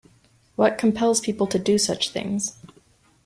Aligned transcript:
What 0.55 0.79
compels 0.79 1.21
people 1.21 1.45
to 1.45 1.59
do 1.59 1.77
such 1.77 2.09
things? 2.09 2.57